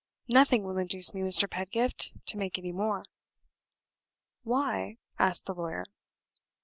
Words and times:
"Nothing 0.29 0.63
will 0.63 0.79
induce 0.79 1.13
me, 1.13 1.21
Mr. 1.21 1.47
Pedgift, 1.47 2.11
to 2.25 2.37
make 2.39 2.57
any 2.57 2.71
more." 2.71 3.05
"Why?" 4.41 4.97
asked 5.19 5.45
the 5.45 5.53
lawyer. 5.53 5.85